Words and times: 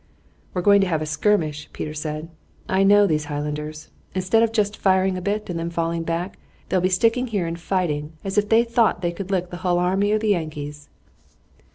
"We're 0.55 0.63
going 0.63 0.81
to 0.81 0.87
have 0.87 1.03
a 1.03 1.05
skirmish," 1.05 1.69
Peter 1.73 1.93
said. 1.93 2.29
"I 2.67 2.81
know 2.81 3.05
these 3.05 3.25
Highlanders. 3.25 3.89
Instead 4.15 4.41
of 4.41 4.51
jest 4.51 4.75
firing 4.75 5.15
a 5.15 5.21
bit 5.21 5.47
and 5.47 5.59
then 5.59 5.69
falling 5.69 6.01
back, 6.01 6.39
they'll 6.69 6.81
be 6.81 6.89
sticking 6.89 7.27
here 7.27 7.45
and 7.45 7.59
fighting 7.59 8.13
as 8.23 8.35
if 8.35 8.49
they 8.49 8.63
thought 8.63 9.03
they 9.03 9.11
could 9.11 9.29
lick 9.29 9.51
the 9.51 9.57
hull 9.57 9.77
army 9.77 10.11
of 10.11 10.21
the 10.21 10.29
Yankees." 10.29 10.89